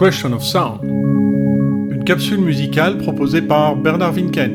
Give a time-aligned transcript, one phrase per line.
[0.00, 4.50] Question of Sound, une capsule musicale proposée par Bernard Winken.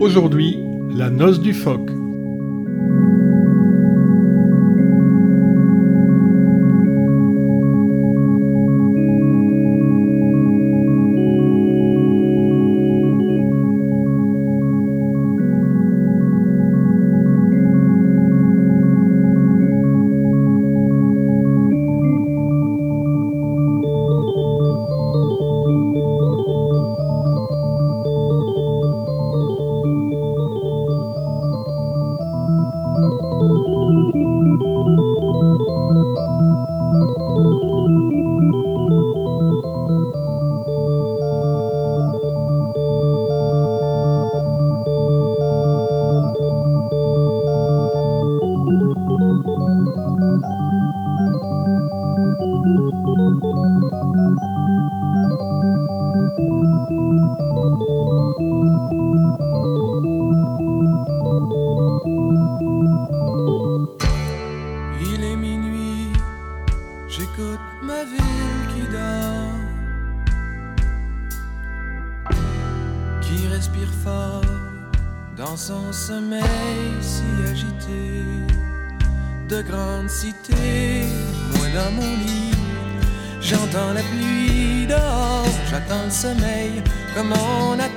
[0.00, 0.60] Aujourd'hui,
[0.94, 1.90] la noce du phoque.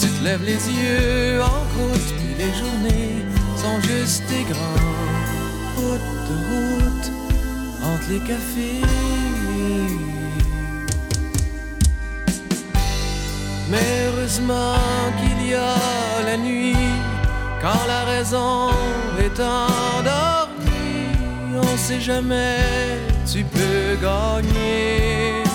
[0.00, 3.24] Tu te lèves les yeux en croûte, puis les journées
[3.56, 4.82] sont juste des grands
[5.76, 7.08] routes de route
[7.82, 8.82] entre les cafés.
[13.70, 14.76] Mais heureusement
[15.18, 15.76] qu'il y a
[16.24, 16.76] la nuit
[17.60, 18.70] quand la raison
[19.18, 20.46] est endormie
[21.58, 22.58] on sait jamais,
[23.30, 25.45] tu peux gagner.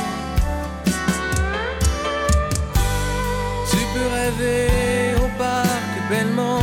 [4.23, 6.61] Au parc Belmont,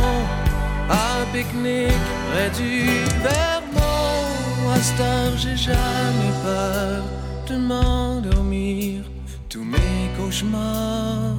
[0.89, 2.87] à un pique-nique près du
[3.21, 4.71] Vermont.
[4.73, 7.03] À heure, j'ai jamais peur
[7.47, 9.03] de m'endormir.
[9.49, 11.35] Tous mes cauchemars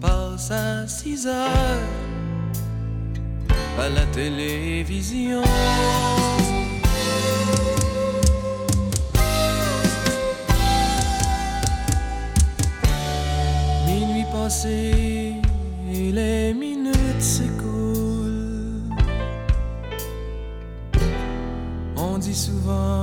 [0.00, 1.88] passent à 6 heures
[3.78, 5.42] à la télévision.
[13.92, 15.19] et les
[22.40, 23.02] souvent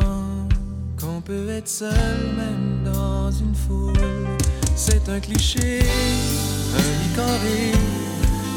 [1.00, 3.94] qu'on peut être seul même dans une foule.
[4.76, 5.82] C'est un cliché,
[6.80, 7.72] un lit carré,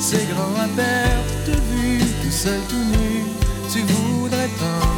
[0.01, 3.25] c'est grand à perte de vue, tout seul tout nu.
[3.71, 4.89] Tu voudrais tant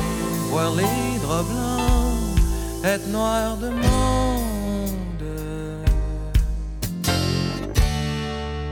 [0.50, 5.24] voir les draps blancs, être noir de monde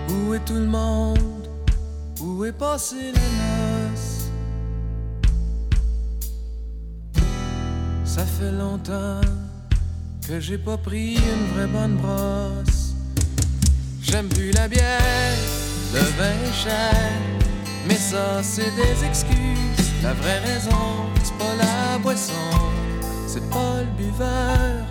[0.08, 1.48] Où est tout le monde?
[2.20, 3.79] Où est passé les
[8.16, 9.20] Ça fait longtemps
[10.26, 12.92] que j'ai pas pris une vraie bonne brosse.
[14.02, 15.38] J'aime plus la bière,
[15.94, 17.12] le vin cher,
[17.86, 19.92] mais ça c'est des excuses.
[20.02, 22.50] La vraie raison, c'est pas la boisson,
[23.28, 24.84] c'est pas le buveur,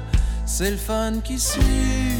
[0.46, 2.16] c'est le fun qui suit.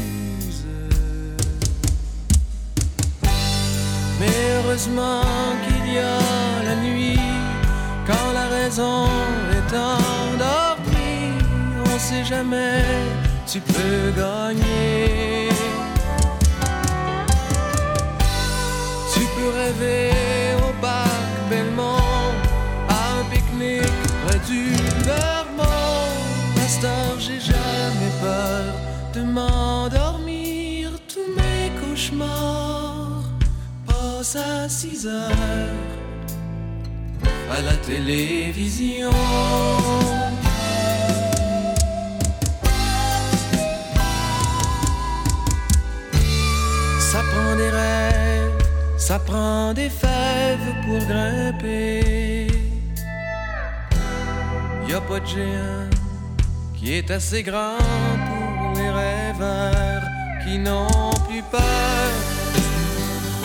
[4.20, 5.22] Mais heureusement
[5.66, 7.18] qu'il y a la nuit,
[8.06, 9.06] quand la raison
[9.50, 10.19] est on
[12.24, 12.82] jamais,
[13.46, 15.48] tu peux gagner.
[19.12, 20.10] Tu peux rêver
[20.58, 22.32] au parc Belmont,
[22.88, 24.72] à un pique-nique près du
[25.04, 26.12] Vermont.
[26.56, 28.64] Pasteur, j'ai jamais peur
[29.14, 32.70] de m'endormir, tous mes cauchemars
[34.36, 35.30] à 6 heures
[37.50, 39.10] à la télévision.
[49.10, 52.46] Ça prend des fèves pour grimper.
[54.88, 55.90] Y a pas de géant
[56.76, 57.82] qui est assez grand
[58.28, 60.04] pour les rêveurs.
[60.44, 62.10] qui n'ont plus peur.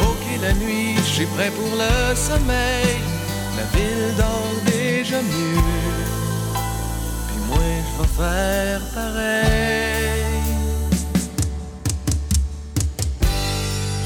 [0.10, 2.96] Ok, la nuit, j'ai prêt pour le sommeil.
[3.58, 6.00] La ville dort déjà mieux.
[7.28, 10.26] Puis moi, je vais faire pareil.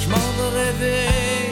[0.02, 1.49] Je m'en rêver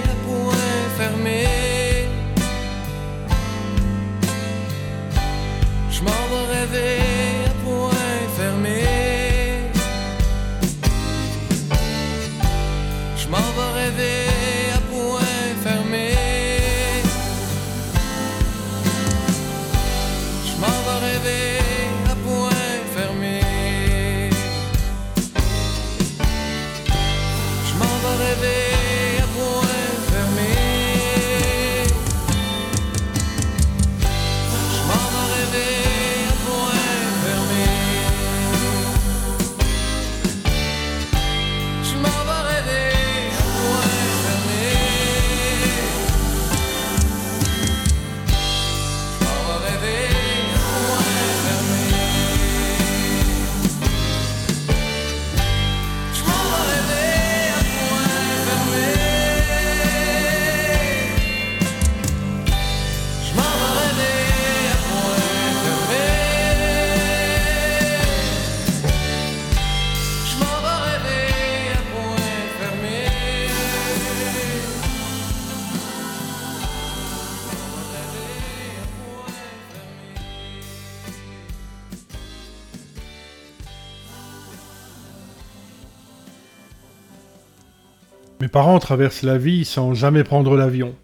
[88.58, 90.96] parents traversent la vie sans jamais prendre l'avion.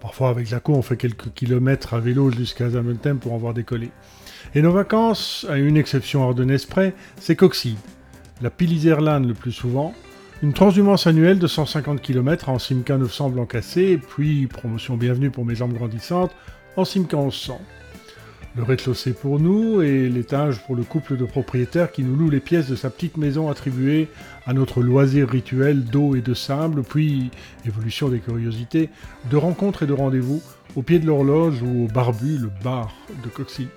[0.00, 3.52] Parfois, avec la cour, on fait quelques kilomètres à vélo jusqu'à Zaventem pour en voir
[3.52, 3.90] décoller.
[4.54, 7.76] Et nos vacances, à une exception ardennaise près, c'est Coxide.
[8.40, 9.92] La Piliserland le plus souvent,
[10.42, 15.44] une transhumance annuelle de 150 km en Simca 900 blanc cassé, puis, promotion bienvenue pour
[15.44, 16.34] mes jambes grandissantes,
[16.78, 17.60] en Simca 1100.
[18.54, 22.40] Le rez-de-chaussée pour nous et l'étage pour le couple de propriétaires qui nous loue les
[22.40, 24.08] pièces de sa petite maison attribuée
[24.44, 27.30] à notre loisir rituel d'eau et de sable, puis,
[27.64, 28.90] évolution des curiosités,
[29.30, 30.42] de rencontres et de rendez-vous
[30.76, 32.92] au pied de l'horloge ou au barbu, le bar
[33.24, 33.68] de Coxy.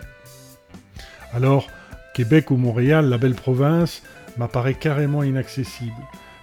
[1.34, 1.68] Alors,
[2.14, 4.04] Québec ou Montréal, la belle province,
[4.38, 5.92] m'apparaît carrément inaccessible.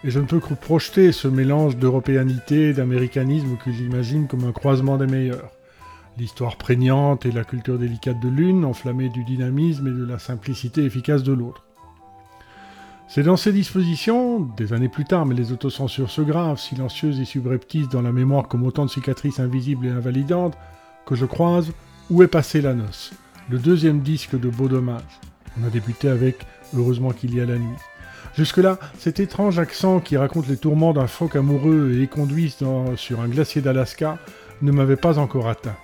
[0.05, 4.53] Et je ne peux que projeter ce mélange d'européanité et d'américanisme que j'imagine comme un
[4.53, 5.51] croisement des meilleurs.
[6.19, 10.85] L'histoire prégnante et la culture délicate de l'une, enflammée du dynamisme et de la simplicité
[10.85, 11.65] efficace de l'autre.
[13.09, 17.25] C'est dans ces dispositions, des années plus tard, mais les autocensures se gravent, silencieuses et
[17.25, 20.57] subreptices dans la mémoire comme autant de cicatrices invisibles et invalidantes,
[21.07, 21.73] que je croise
[22.11, 23.13] Où est passée la noce
[23.51, 25.03] le deuxième disque de Beau Dommage.
[25.61, 27.77] On a débuté avec Heureusement qu'il y a la nuit.
[28.35, 33.21] Jusque-là, cet étrange accent qui raconte les tourments d'un phoque amoureux et éconduit dans- sur
[33.21, 34.19] un glacier d'Alaska
[34.63, 35.77] ne m'avait pas encore atteint.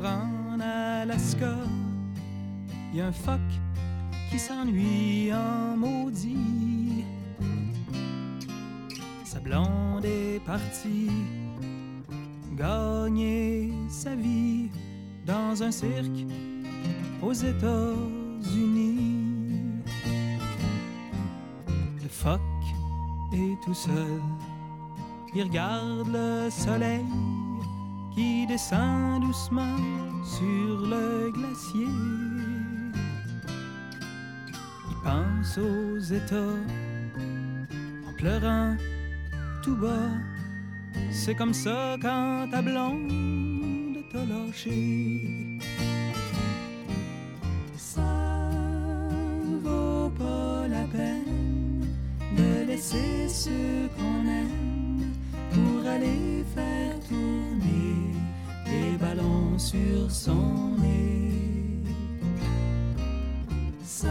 [0.00, 1.54] En Alaska,
[2.94, 3.40] y a un phoque
[4.30, 7.04] qui s'ennuie en maudit.
[9.24, 11.10] Sa blonde est partie
[12.56, 14.70] gagner sa vie
[15.26, 16.24] dans un cirque
[17.22, 18.94] aux États-Unis.
[22.02, 22.40] Le phoque
[23.34, 24.22] est tout seul.
[25.34, 27.04] Il regarde le soleil
[28.14, 29.76] qui descend doucement
[30.24, 31.86] sur le glacier.
[34.90, 36.58] Il pense aux États
[38.08, 38.76] en pleurant
[39.62, 40.10] tout bas.
[41.10, 45.58] C'est comme ça quand ta blonde t'a lâché.
[47.76, 48.50] Ça
[49.62, 51.86] vaut pas la peine
[52.36, 55.12] de laisser ceux qu'on aime
[55.52, 56.91] pour aller faire
[59.62, 61.84] sur son nez.
[63.84, 64.08] Ça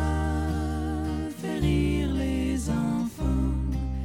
[1.41, 3.53] fait rire les enfants,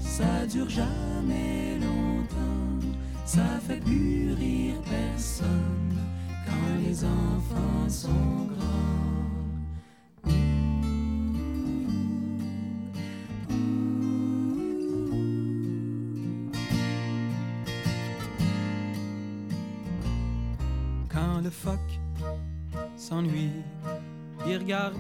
[0.01, 2.87] ça dure jamais longtemps,
[3.25, 5.95] ça fait plus rire personne
[6.47, 9.06] quand les enfants sont grands.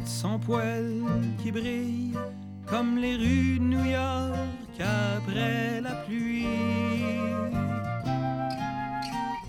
[0.07, 1.03] Son poil
[1.43, 2.15] qui brille
[2.67, 6.47] comme les rues de New York après la pluie.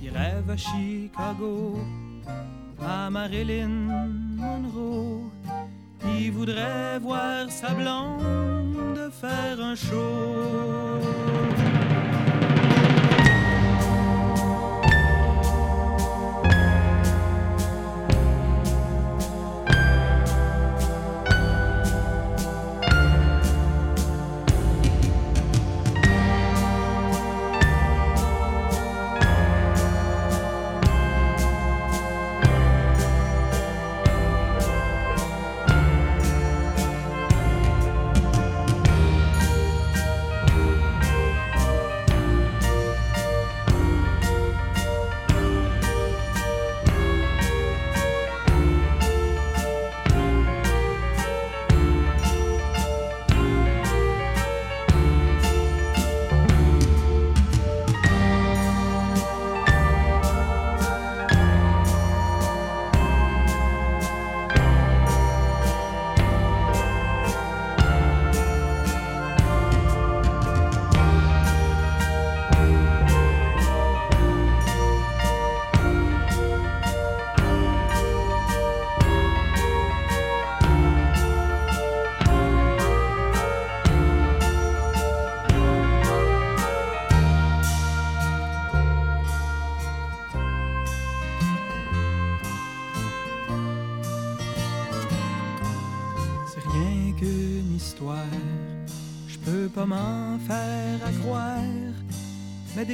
[0.02, 1.80] Il rêve à Chicago,
[2.82, 3.68] à Marilyn
[4.38, 5.30] Monroe.
[6.20, 11.67] Il voudrait voir sa blonde faire un show.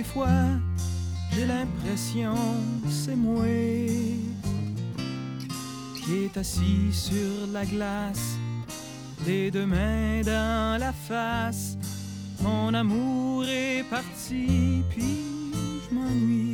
[0.04, 0.28] Fois
[1.32, 2.36] j'ai l'impression
[2.90, 3.46] c'est moi
[6.04, 8.38] qui est assis sur la glace,
[9.26, 11.78] les deux mains dans la face.
[12.42, 15.16] Mon amour est parti, puis
[15.90, 16.53] je m'ennuie.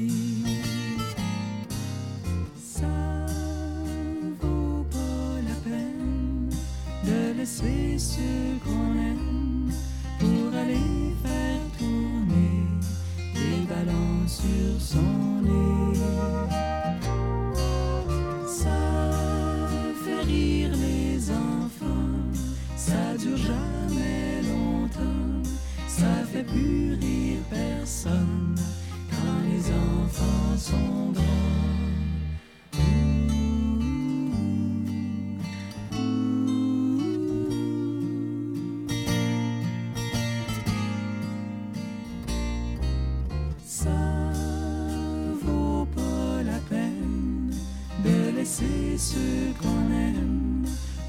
[48.49, 50.65] Laisser ce qu'on aime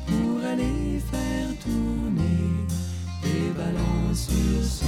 [0.06, 2.66] pour aller faire tourner
[3.22, 4.86] des ballons sur son.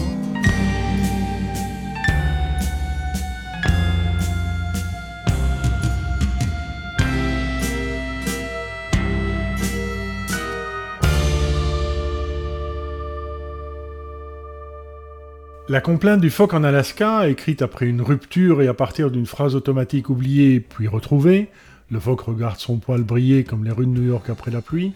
[15.68, 19.54] La complainte du phoque en Alaska, écrite après une rupture et à partir d'une phrase
[19.54, 21.49] automatique oubliée puis retrouvée,
[21.92, 24.94] le phoque regarde son poil briller comme les rues de New York après la pluie,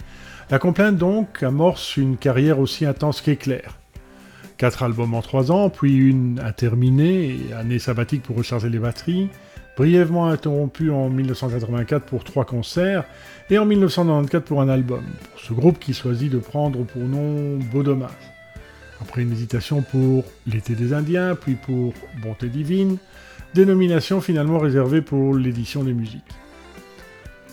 [0.50, 3.78] la complainte donc amorce une carrière aussi intense qu'éclair.
[4.56, 9.28] Quatre albums en trois ans, puis une interminée et année sabbatique pour recharger les batteries,
[9.76, 13.04] brièvement interrompue en 1984 pour trois concerts
[13.50, 17.58] et en 1994 pour un album, pour ce groupe qui choisit de prendre pour nom
[17.70, 18.10] Beau Dommage.
[19.02, 22.96] Après une hésitation pour L'été des Indiens, puis pour Bonté divine,
[23.52, 26.24] dénomination finalement réservée pour l'édition des musiques.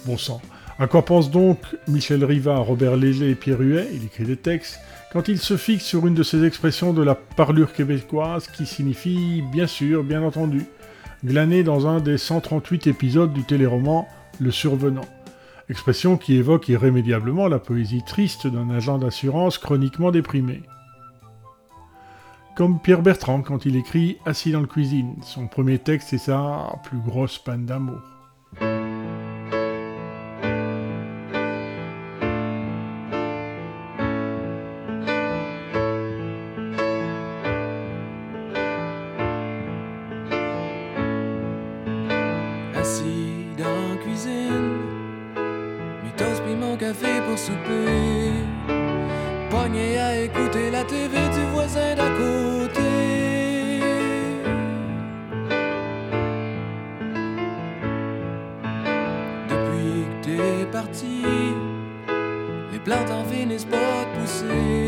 [0.06, 0.42] Bon sang,
[0.80, 4.80] à quoi pense donc Michel Riva, Robert Léger et Pierre Huet, il écrit des textes,
[5.14, 9.44] quand il se fixe sur une de ces expressions de la parlure québécoise qui signifie
[9.52, 10.66] bien sûr, bien entendu,
[11.24, 14.08] glané dans un des 138 épisodes du téléroman
[14.40, 15.06] Le Survenant.
[15.70, 20.64] Expression qui évoque irrémédiablement la poésie triste d'un agent d'assurance chroniquement déprimé.
[22.58, 26.76] Comme Pierre Bertrand quand il écrit Assis dans le cuisine, son premier texte est sa
[26.84, 28.13] plus grosse panne d'amour.
[49.64, 52.82] Pogné à écouter la TV du voisin d'à côté.
[59.48, 61.22] Depuis que t'es parti,
[62.74, 64.84] les plantes en finissent pas de pousser.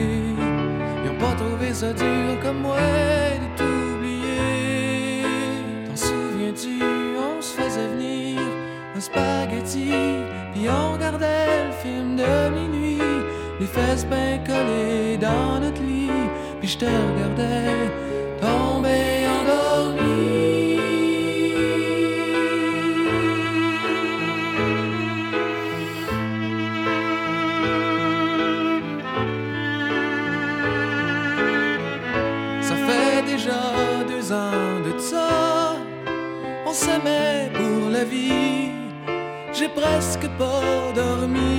[1.73, 5.23] ça dur comme moi de t'oublier.
[5.85, 6.83] T'en souviens-tu,
[7.17, 8.41] on se faisait venir
[8.95, 9.91] un spaghetti,
[10.53, 12.64] puis on regardait le film de minuit,
[13.65, 16.11] les fesses bien collées dans notre lit,
[16.59, 17.89] puis je te regardais
[18.39, 20.77] tomber endormi.
[32.61, 33.61] Ça fait déjà
[34.11, 35.75] deux ans de ça,
[36.67, 38.69] on s'aimait pour la vie.
[39.57, 41.54] J'ai presque pas dormi,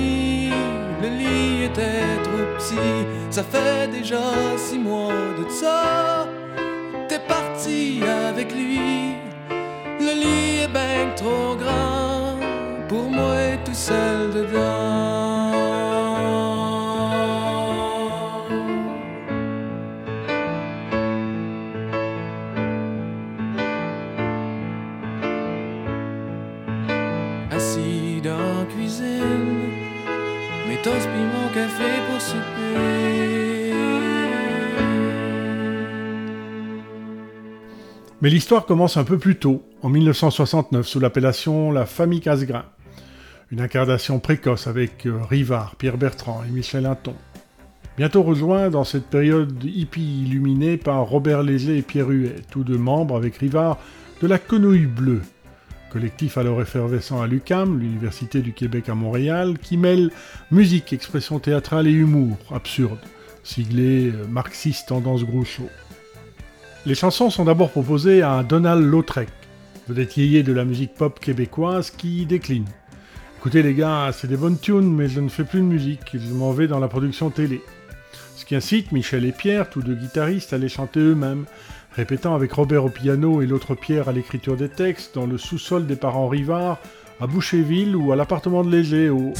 [1.27, 3.05] le lit était trop petit.
[3.29, 4.21] Ça fait déjà
[4.57, 6.27] six mois de ça,
[7.07, 9.15] t'es parti avec lui.
[9.99, 12.37] Le lit est ben trop grand
[12.87, 15.36] pour moi tout seul dedans.
[38.19, 42.65] Mais l'histoire commence un peu plus tôt, en 1969, sous l'appellation La Famille Casgrain.
[43.51, 47.13] Une incarnation précoce avec euh, Rivard, Pierre Bertrand et Michel Hinton.
[47.95, 52.77] Bientôt rejoint dans cette période hippie illuminée par Robert Léger et Pierre Huet, tous deux
[52.79, 53.77] membres avec Rivard
[54.19, 55.21] de la Quenouille Bleue,
[55.91, 60.09] collectif alors effervescent à l'UCAM, l'Université du Québec à Montréal, qui mêle
[60.49, 62.99] musique, expression théâtrale et humour absurde,
[63.43, 65.69] siglé euh, marxiste tendance Groucho.
[66.85, 69.27] Les chansons sont d'abord proposées à Donald Lautrec,
[69.87, 72.65] vedette yéyé de la musique pop québécoise qui décline.
[73.37, 76.33] Écoutez les gars, c'est des bonnes tunes, mais je ne fais plus de musique, je
[76.33, 77.61] m'en vais dans la production télé.
[78.35, 81.45] Ce qui incite Michel et Pierre, tous deux guitaristes, à les chanter eux-mêmes,
[81.93, 85.87] répétant avec Robert au piano et l'autre Pierre à l'écriture des textes dans le sous-sol
[85.87, 86.79] des parents Rivard,
[87.19, 89.33] à Boucherville ou à l'appartement de Léger au...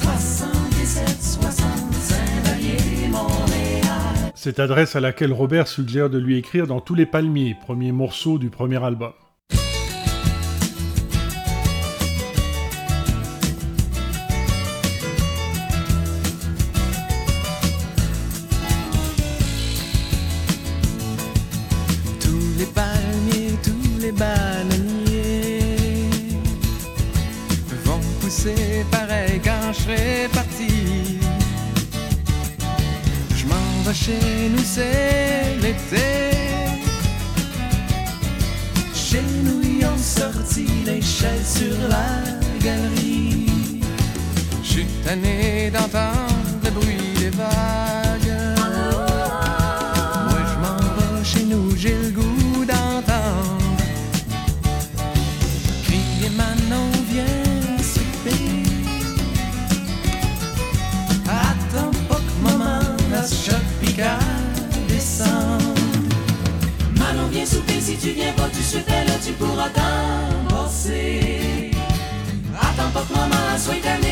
[4.47, 8.37] Cette adresse à laquelle Robert suggère de lui écrire dans tous les palmiers, premier morceau
[8.37, 9.11] du premier album.
[40.85, 42.07] L'échelle sur la
[42.63, 43.81] galerie.
[44.63, 48.57] Je suis tanné d'entendre le bruit des vagues.
[50.29, 53.57] Moi je m'en vais chez nous, j'ai le goût d'entendre
[55.83, 58.63] Crier Manon, viens souper
[61.25, 64.17] Attends pas que maman la choc pica
[64.87, 65.73] descendre
[66.97, 70.36] Manon, viens souper, si tu viens pas tout de là, tu pourras t'en
[70.87, 71.71] passer.
[72.59, 73.05] Attends pas
[73.79, 74.06] que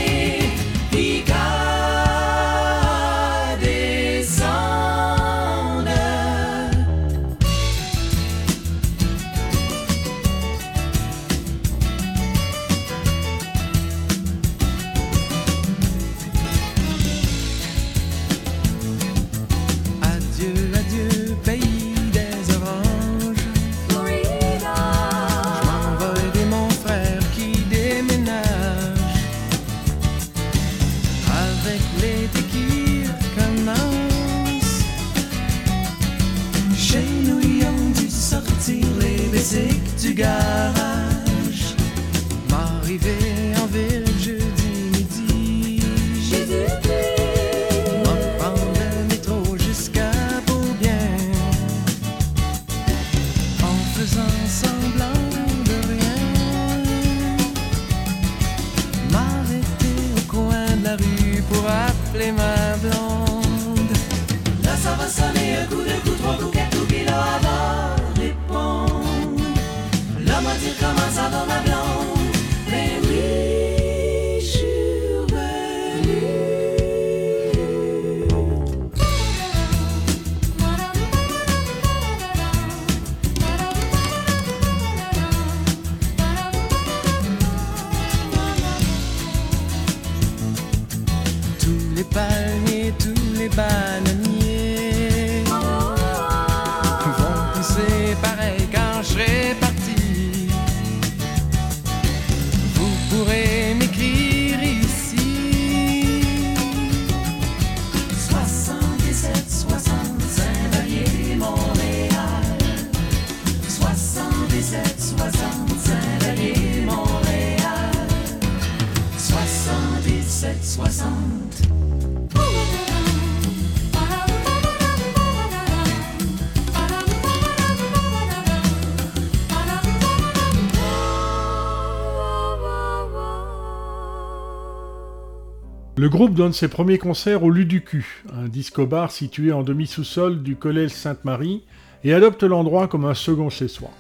[135.98, 140.92] Le groupe donne ses premiers concerts au Luducu, un disco-bar situé en demi-sous-sol du Collège
[140.92, 141.64] Sainte-Marie,
[142.04, 143.92] et adopte l'endroit comme un second chez soi.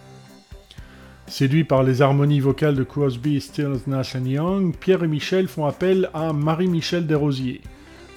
[1.28, 6.10] Séduit par les harmonies vocales de Crosby, Stills, Nash Young, Pierre et Michel font appel
[6.14, 7.62] à Marie-Michel Desrosiers,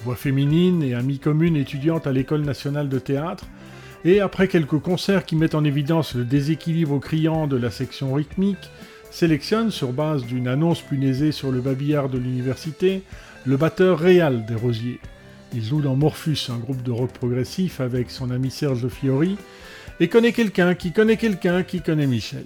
[0.03, 3.45] voix féminine et amie commune étudiante à l'École nationale de théâtre,
[4.05, 8.69] et après quelques concerts qui mettent en évidence le déséquilibre criant de la section rythmique,
[9.09, 13.01] sélectionne, sur base d'une annonce punaisée sur le babillard de l'université,
[13.43, 14.99] le batteur réal des Rosiers.
[15.55, 19.35] Il joue dans Morphus, un groupe de rock progressif avec son ami Serge Fiori,
[19.99, 22.45] et connaît quelqu'un qui connaît quelqu'un qui connaît Michel.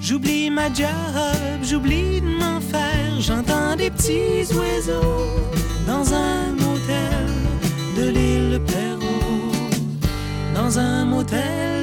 [0.00, 0.88] J'oublie ma job,
[1.62, 3.20] j'oublie de m'en faire.
[3.20, 5.26] J'entends des petits oiseaux
[5.86, 7.26] dans un motel
[7.96, 9.50] de l'île Perrault.
[10.54, 11.73] Dans un motel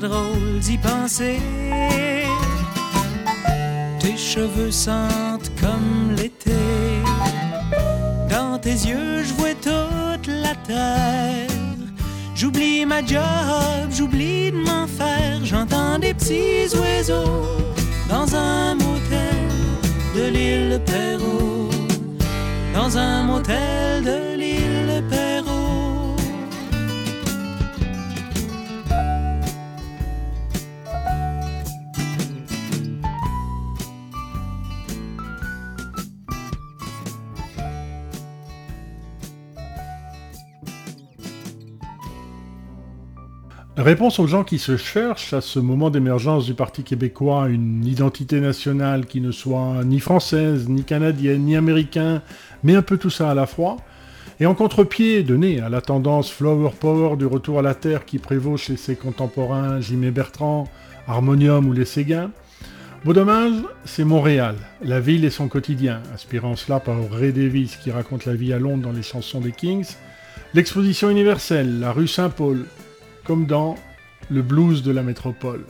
[0.00, 1.38] de
[4.00, 6.52] Tes cheveux sentent comme l'été.
[8.30, 11.48] Dans tes yeux, je vois toute la terre.
[12.34, 15.44] J'oublie ma job, j'oublie de m'en faire.
[15.44, 17.46] J'entends des petits oiseaux
[18.08, 19.48] dans un motel
[20.16, 21.70] de l'île Perrault.
[22.74, 24.23] Dans un motel de
[43.84, 48.40] Réponse aux gens qui se cherchent à ce moment d'émergence du Parti québécois une identité
[48.40, 52.22] nationale qui ne soit ni française, ni canadienne, ni américaine,
[52.62, 53.76] mais un peu tout ça à la fois,
[54.40, 58.16] et en contre-pied donné à la tendance Flower Power du retour à la Terre qui
[58.16, 60.66] prévaut chez ses contemporains Jimmy Bertrand,
[61.06, 62.30] Harmonium ou les Séguins,
[63.04, 63.52] Beau dommage,
[63.84, 68.34] c'est Montréal, la ville et son quotidien, aspirant cela par Ray Davis qui raconte la
[68.34, 69.92] vie à Londres dans les chansons des Kings,
[70.54, 72.64] l'exposition universelle, la rue Saint-Paul,
[73.24, 73.74] comme dans
[74.30, 75.64] le blues de la métropole.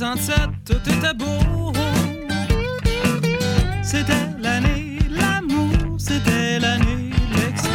[0.00, 0.34] 67,
[0.64, 1.74] tout était beau.
[3.82, 7.68] C'était l'année de l'amour, c'était l'année de l'expo.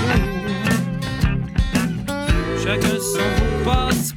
[2.63, 4.14] Chacun son beau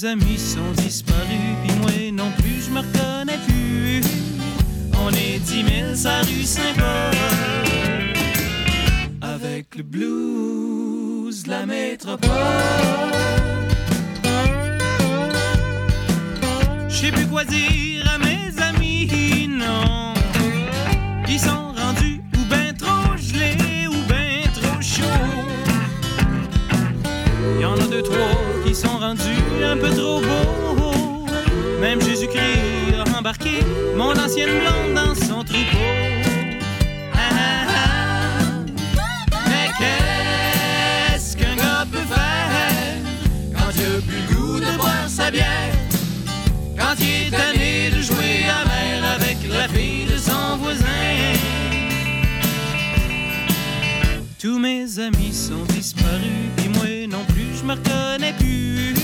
[0.00, 4.02] mes amis sont disparus, puis moi non plus, je me reconnais plus.
[5.04, 7.16] On est dix mille sa rue Saint-Paul.
[9.20, 12.30] Avec le blues de la métropole.
[16.88, 17.89] Je sais plus quoi dire
[29.64, 31.26] un peu trop beaux.
[31.80, 33.60] Même Jésus-Christ a embarqué
[33.96, 35.78] mon ancienne blonde dans son troupeau.
[37.14, 39.02] Ah, ah, ah.
[39.48, 42.96] Mais qu'est-ce qu'un gars peut faire
[43.54, 45.72] quand il a plus goût de boire sa bière?
[46.76, 50.86] Quand il est tanné de jouer à mer avec la fille de son voisin.
[54.38, 58.94] Tous mes amis sont disparus, puis moi non plus, je me reconnais plus.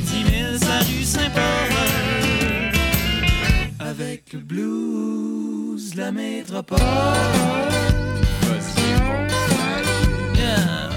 [0.00, 1.72] On est dix mille sa rue Saint-Paul.
[3.80, 6.78] Avec le blues la métropole.
[10.34, 10.89] Yeah.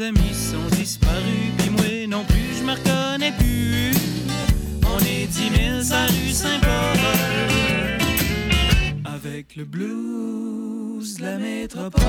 [0.00, 3.92] Amis sont disparus, puis moi non plus, je me reconnais plus.
[4.84, 6.98] On est dix mille sa rue Saint-Paul.
[9.04, 12.02] Avec le blues la métropole.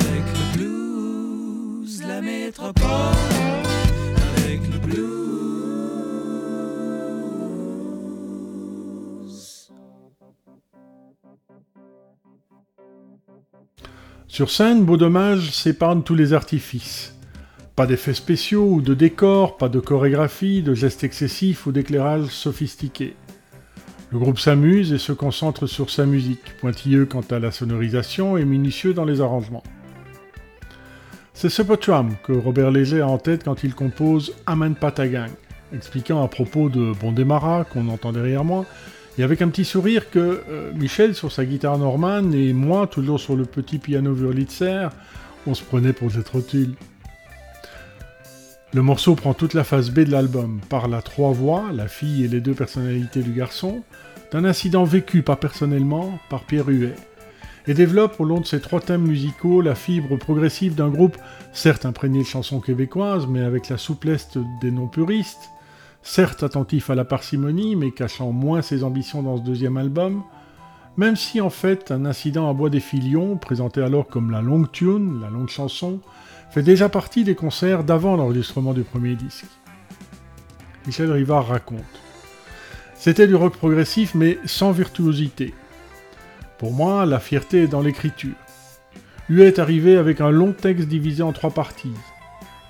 [0.00, 2.84] Avec le blues la métropole.
[4.36, 5.23] Avec le blues.
[14.26, 17.14] Sur scène, Beau Dommage s'épargne tous les artifices.
[17.76, 23.16] Pas d'effets spéciaux ou de décors, pas de chorégraphie, de gestes excessifs ou d'éclairage sophistiqué.
[24.10, 28.44] Le groupe s'amuse et se concentre sur sa musique, pointilleux quant à la sonorisation et
[28.44, 29.62] minutieux dans les arrangements.
[31.32, 35.30] C'est ce Potram que Robert Léger a en tête quand il compose Amen Patagang,
[35.72, 38.64] expliquant à propos de Bon Démarra, qu'on entend derrière moi,
[39.18, 43.20] et avec un petit sourire que euh, Michel sur sa guitare Norman et moi, toujours
[43.20, 44.88] sur le petit piano Wurlitzer,
[45.46, 46.74] on se prenait pour des trotules.
[48.72, 52.24] Le morceau prend toute la face B de l'album, parle à trois voix, la fille
[52.24, 53.84] et les deux personnalités du garçon,
[54.32, 56.96] d'un incident vécu, pas personnellement, par Pierre Huet,
[57.68, 61.16] et développe au long de ces trois thèmes musicaux la fibre progressive d'un groupe,
[61.52, 64.28] certes imprégné de chansons québécoises, mais avec la souplesse
[64.60, 65.50] des non-puristes,
[66.04, 70.22] certes attentif à la parcimonie, mais cachant moins ses ambitions dans ce deuxième album,
[70.96, 74.70] même si en fait un incident à Bois des Filions, présenté alors comme la longue
[74.70, 75.98] tune, la longue chanson,
[76.50, 79.46] fait déjà partie des concerts d'avant l'enregistrement du premier disque.
[80.86, 81.80] Michel Rivard raconte.
[82.94, 85.54] C'était du rock progressif mais sans virtuosité.
[86.58, 88.34] Pour moi, la fierté est dans l'écriture.
[89.30, 91.94] Huet est arrivé avec un long texte divisé en trois parties.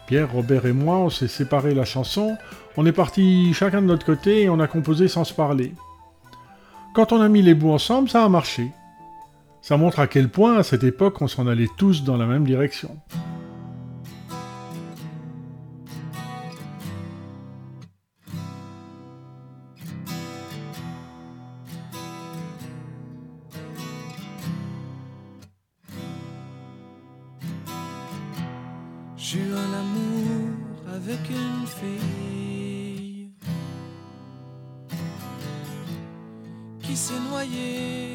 [0.07, 2.37] Pierre, Robert et moi, on s'est séparé la chanson,
[2.77, 5.73] on est partis chacun de notre côté et on a composé sans se parler.
[6.95, 8.71] Quand on a mis les bouts ensemble, ça a marché.
[9.63, 12.45] Ça montre à quel point, à cette époque, on s'en allait tous dans la même
[12.45, 12.97] direction.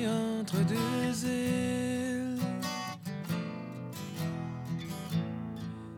[0.07, 2.37] Entre deux îles.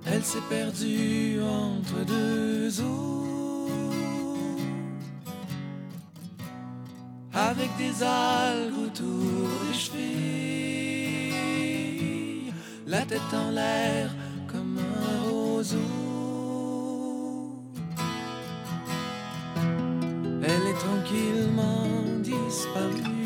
[0.06, 3.22] Elle s'est perdue entre deux eaux
[7.34, 10.12] avec des algues autour des chevilles,
[12.86, 14.10] la tête en l'air
[14.52, 15.78] comme un roseau.
[20.44, 21.88] Elle est tranquillement
[22.22, 23.21] disparue.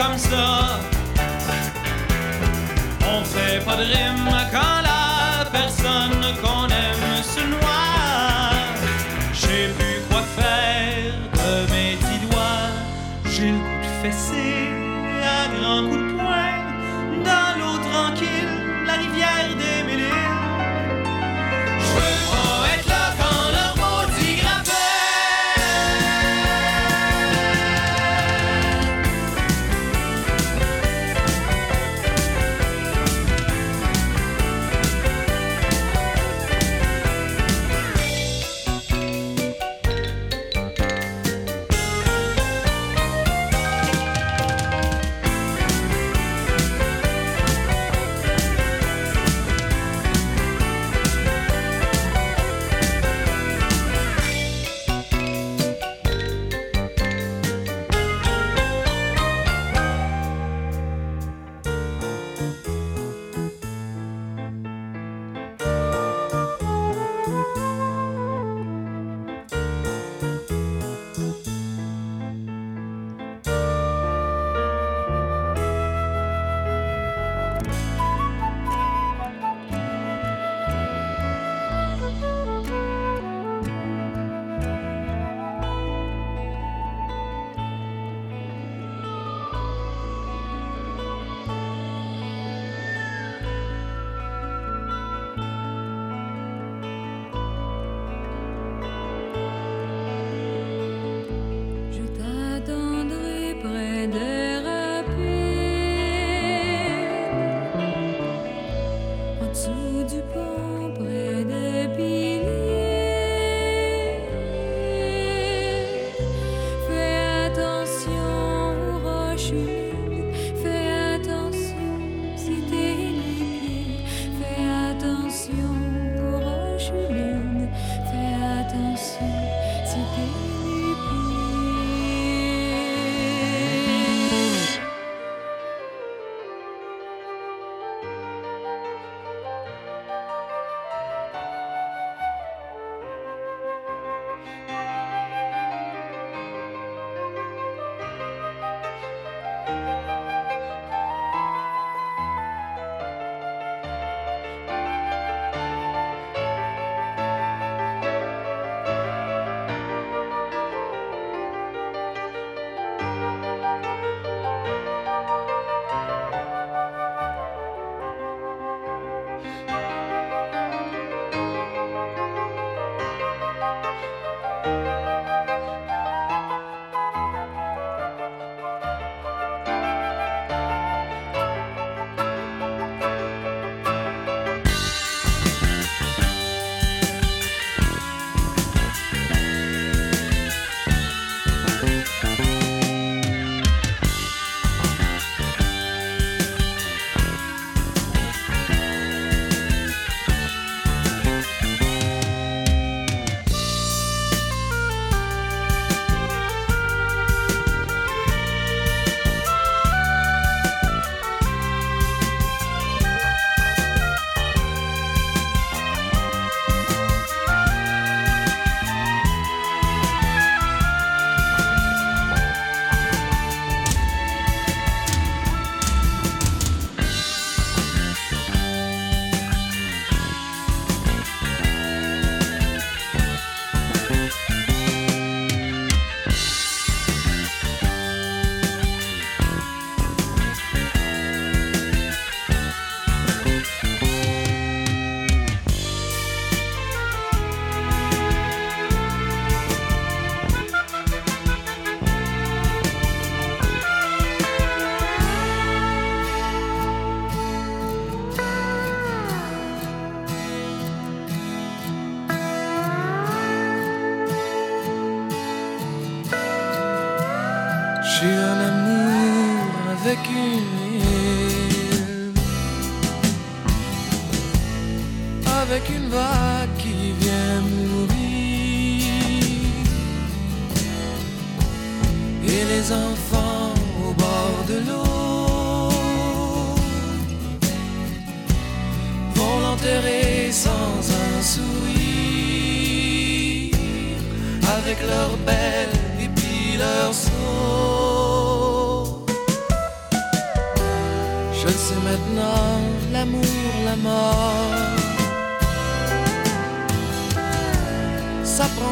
[0.00, 0.80] Comme ça.
[3.12, 7.69] On fait pas de rime quand la personne qu'on aime se noie.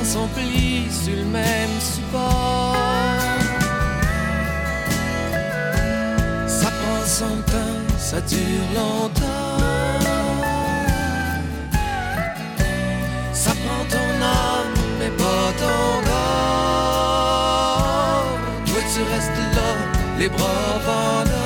[0.05, 2.77] sens emplis sur le même support.
[6.47, 9.59] Ça prend son temps, ça dure longtemps.
[13.33, 17.29] Ça prend ton âme, mais pas ton corps.
[18.67, 19.71] Toi, tu restes là,
[20.19, 21.38] les bras pendant.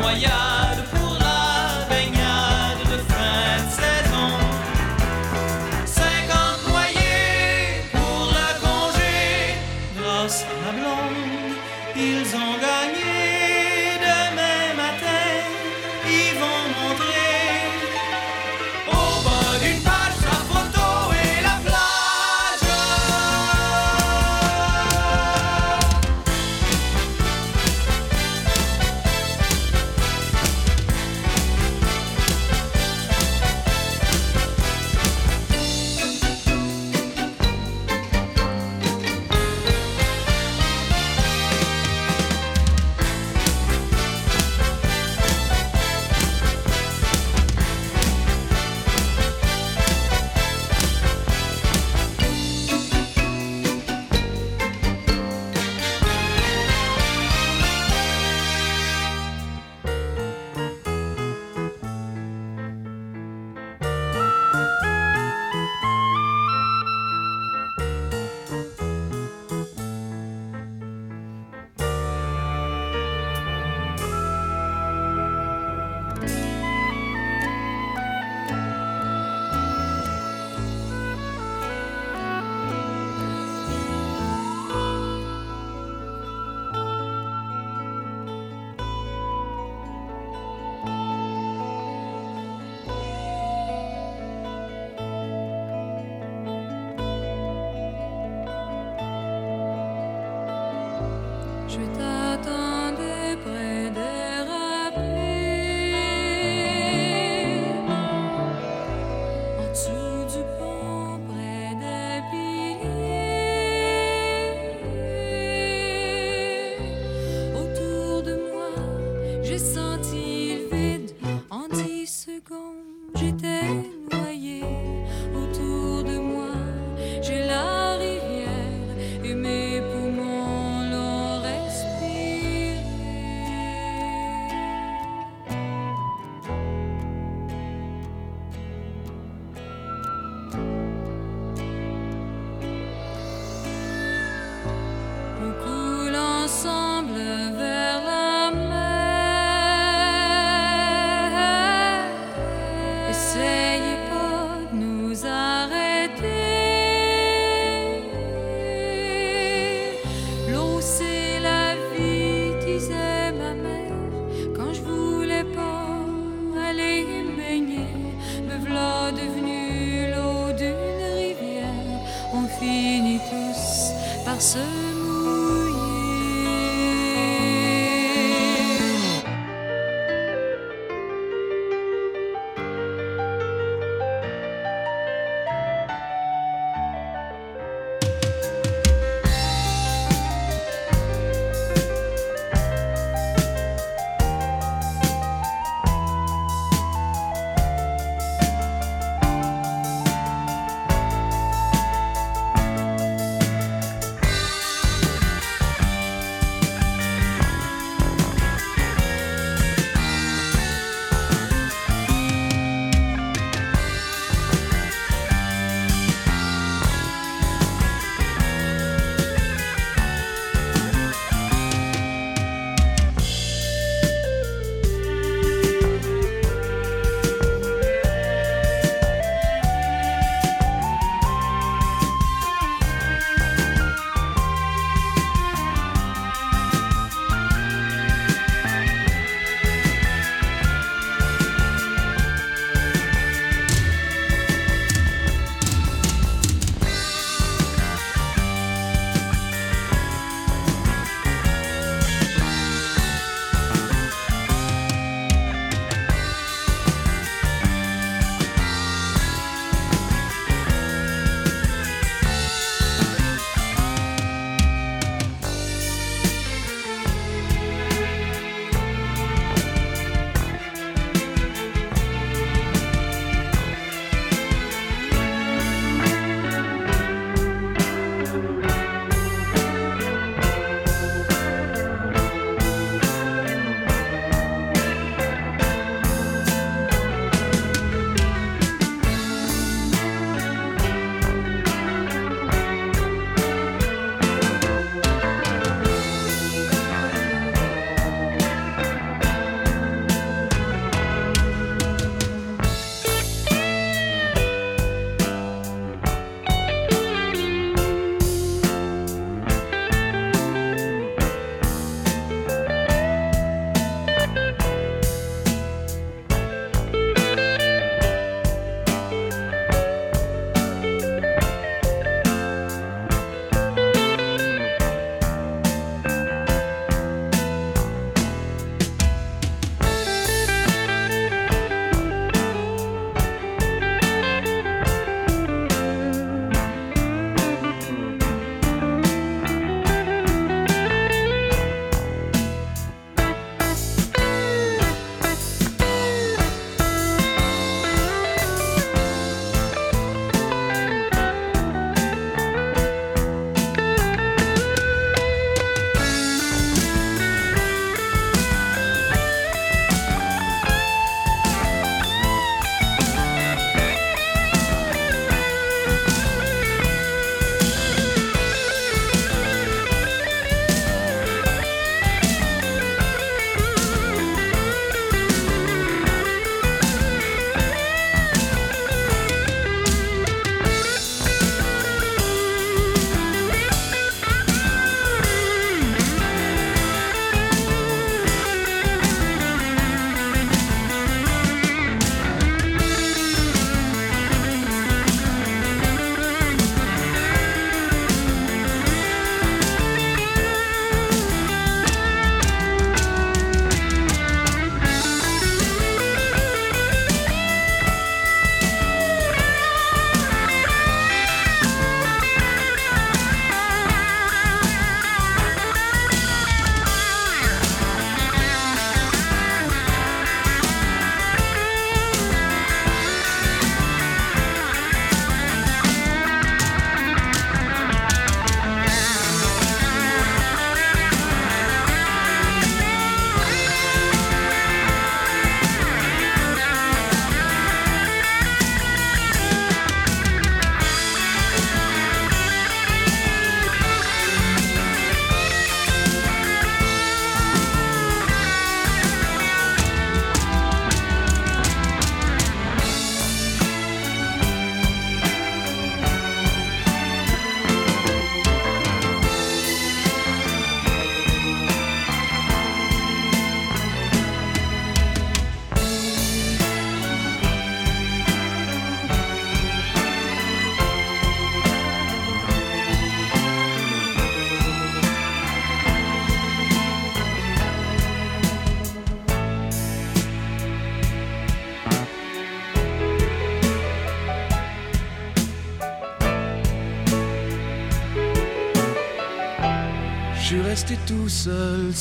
[0.00, 0.63] noyade.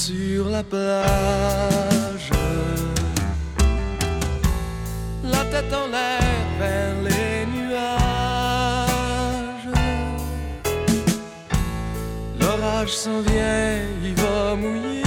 [0.07, 2.29] Sur la plage.
[5.23, 8.09] La tête en l'air vers les nuages.
[12.39, 15.03] L'orage s'en vient, il va mouiller.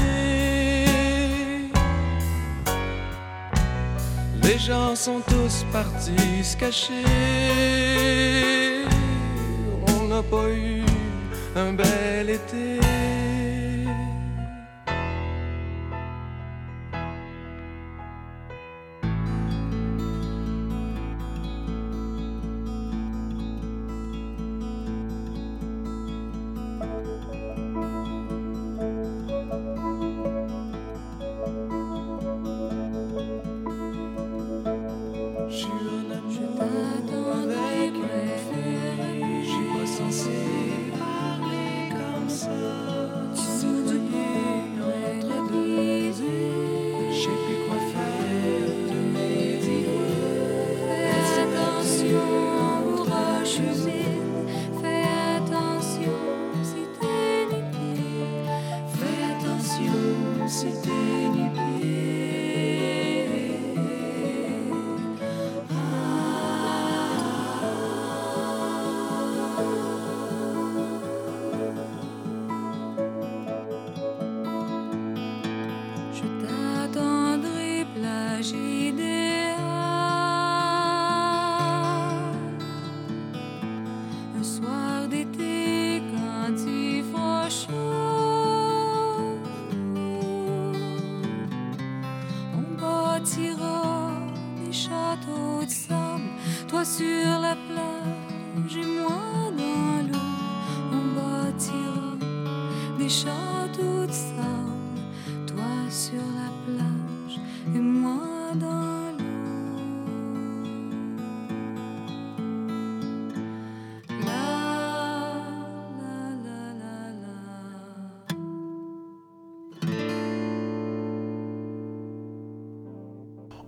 [4.45, 7.09] Les gens sont tous partis se cacher.
[9.95, 10.85] On n'a pas eu
[11.55, 12.86] un bel été.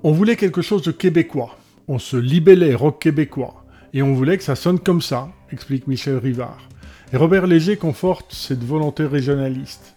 [0.08, 1.58] On voulait quelque chose de québécois.
[1.86, 3.62] On se libellait rock québécois.
[3.92, 6.66] Et on voulait que ça sonne comme ça, explique Michel Rivard.
[7.12, 9.96] Et Robert Léger conforte cette volonté régionaliste.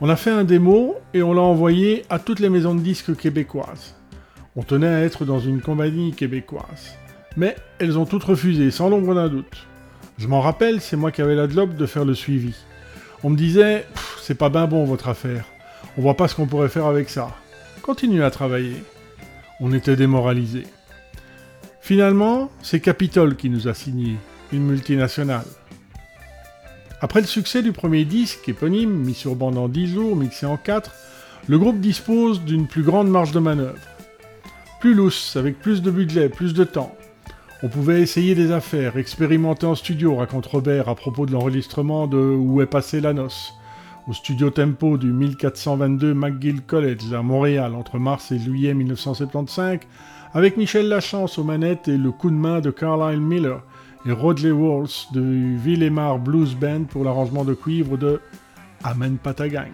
[0.00, 3.16] On a fait un démo et on l'a envoyé à toutes les maisons de disques
[3.16, 3.96] québécoises.
[4.54, 6.94] On tenait à être dans une compagnie québécoise.
[7.36, 9.66] Mais elles ont toutes refusé, sans l'ombre d'un doute.
[10.16, 12.54] Je m'en rappelle, c'est moi qui avais la job de faire le suivi.
[13.24, 13.84] On me disait,
[14.22, 15.44] c'est pas ben bon votre affaire.
[15.98, 17.34] On voit pas ce qu'on pourrait faire avec ça.
[17.82, 18.76] Continuez à travailler.
[19.60, 20.66] On était démoralisés.
[21.82, 24.16] Finalement, c'est Capitol qui nous a signé,
[24.52, 25.44] une multinationale.
[27.02, 30.56] Après le succès du premier disque, éponyme, mis sur bande en 10 jours, mixé en
[30.56, 30.92] 4,
[31.46, 33.78] le groupe dispose d'une plus grande marge de manœuvre.
[34.80, 36.94] Plus lousse, avec plus de budget, plus de temps.
[37.62, 42.16] On pouvait essayer des affaires, expérimenter en studio, raconte Robert à propos de l'enregistrement de
[42.16, 43.52] Où est passée la noce,
[44.10, 49.78] au studio Tempo du 1422 McGill College à Montréal entre mars et juillet 1975,
[50.34, 53.62] avec Michel Lachance aux manettes et le coup de main de Carlyle Miller
[54.04, 58.20] et Rodley Walls du Villemar Blues Band pour l'arrangement de cuivre de
[58.82, 59.70] Amen Patagang.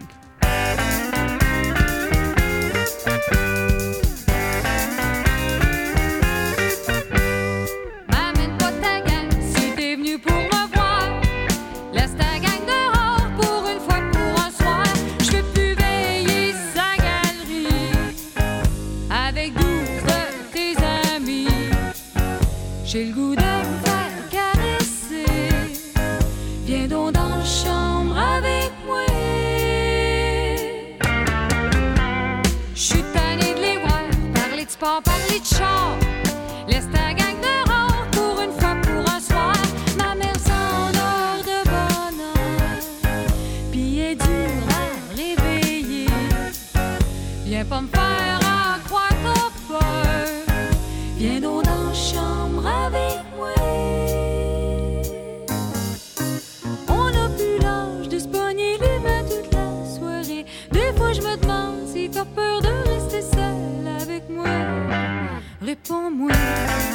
[65.88, 66.32] Réponds-moi.
[66.32, 66.85] Je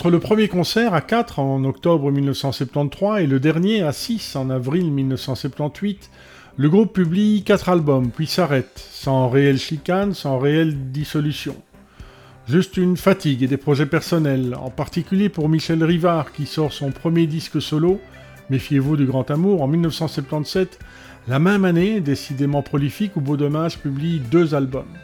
[0.00, 4.48] Entre le premier concert à 4 en octobre 1973 et le dernier à 6 en
[4.48, 6.08] avril 1978,
[6.56, 11.54] le groupe publie 4 albums, puis s'arrête, sans réelle chicane, sans réelle dissolution.
[12.48, 16.92] Juste une fatigue et des projets personnels, en particulier pour Michel Rivard qui sort son
[16.92, 18.00] premier disque solo,
[18.48, 20.78] Méfiez-vous du grand amour, en 1977,
[21.28, 24.96] la même année, décidément prolifique, où Beau Dommage publie deux albums.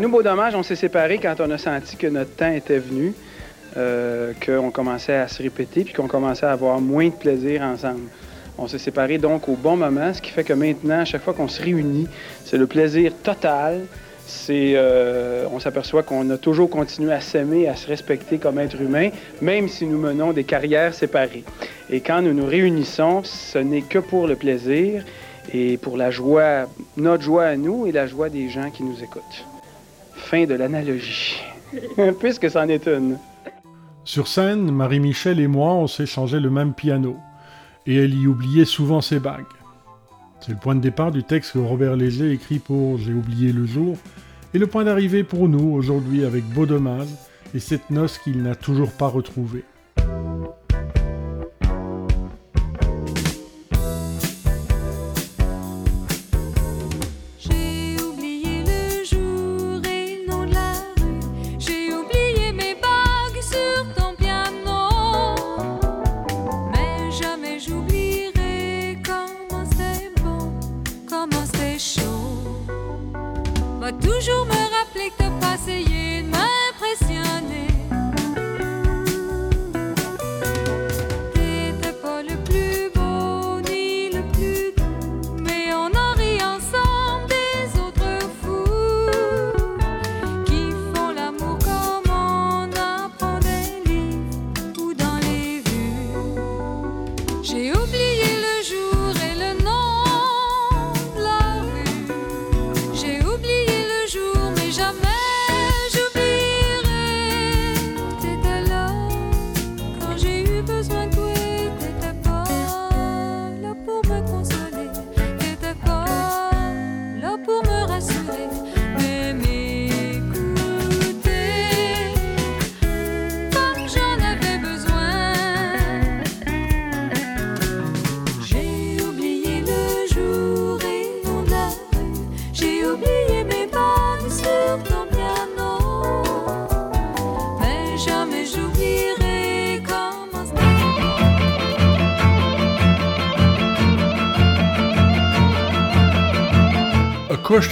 [0.00, 3.14] Nous, Beau Dommage, on s'est séparés quand on a senti que notre temps était venu,
[3.76, 8.08] euh, qu'on commençait à se répéter, puis qu'on commençait à avoir moins de plaisir ensemble.
[8.58, 11.34] On s'est séparés donc au bon moment, ce qui fait que maintenant, à chaque fois
[11.34, 12.08] qu'on se réunit,
[12.44, 13.82] c'est le plaisir total.
[14.48, 19.10] Euh, on s'aperçoit qu'on a toujours continué à s'aimer, à se respecter comme être humain,
[19.40, 21.44] même si nous menons des carrières séparées.
[21.90, 25.04] Et quand nous nous réunissons, ce n'est que pour le plaisir
[25.52, 26.66] et pour la joie,
[26.96, 29.44] notre joie à nous et la joie des gens qui nous écoutent.
[30.14, 31.40] Fin de l'analogie,
[32.20, 33.18] puisque c'en est une.
[34.06, 37.16] Sur scène, Marie-Michel et moi, on s'échangeait le même piano,
[37.86, 39.42] et elle y oubliait souvent ses bagues.
[40.38, 43.66] C'est le point de départ du texte que Robert Léger écrit pour J'ai oublié le
[43.66, 43.96] jour,
[44.54, 46.66] et le point d'arrivée pour nous aujourd'hui avec Beau
[47.52, 49.64] et cette noce qu'il n'a toujours pas retrouvée.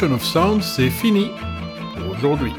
[0.03, 1.31] Of Sound, c'est fini
[1.97, 2.53] pour aujourd'hui.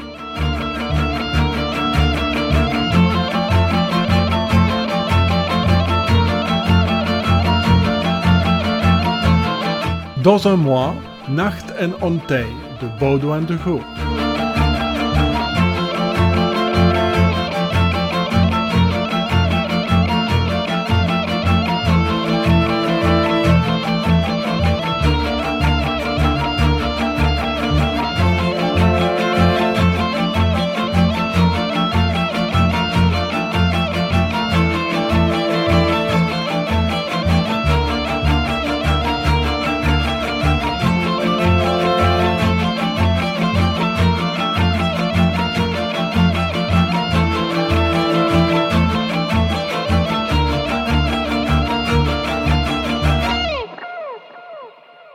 [10.22, 10.94] Dans un mois,
[11.28, 12.46] Nacht en Ontij
[12.80, 13.95] de Baudouin de Gaulle.